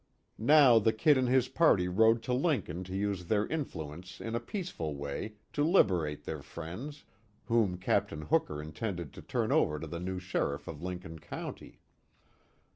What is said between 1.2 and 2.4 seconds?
his party rode to